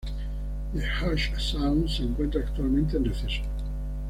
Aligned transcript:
The 0.73 0.81
Hush 0.83 1.31
Sound 1.37 1.87
se 1.87 2.01
encuentra 2.01 2.41
actualmente 2.41 2.97
en 2.97 3.05
receso. 3.05 3.43